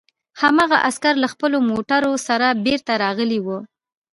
هماغه 0.41 0.77
عسکر 0.87 1.13
له 1.23 1.27
خپلو 1.33 1.57
موټرو 1.69 2.11
سره 2.27 2.47
بېرته 2.65 2.91
راغلي 3.03 3.39
وو 3.41 3.59